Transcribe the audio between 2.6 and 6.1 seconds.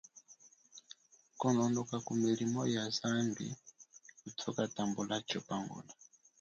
ya zambi mutukatambula tshipangula.